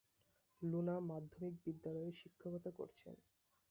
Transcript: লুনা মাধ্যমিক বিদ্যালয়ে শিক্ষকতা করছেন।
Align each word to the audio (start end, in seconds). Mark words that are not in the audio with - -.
লুনা 0.61 0.95
মাধ্যমিক 1.09 1.53
বিদ্যালয়ে 1.65 2.11
শিক্ষকতা 2.19 2.69
করছেন। 2.71 3.15